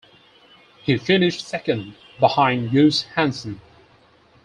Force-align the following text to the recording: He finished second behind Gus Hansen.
He 0.81 0.97
finished 0.97 1.45
second 1.47 1.93
behind 2.19 2.71
Gus 2.71 3.03
Hansen. 3.03 3.61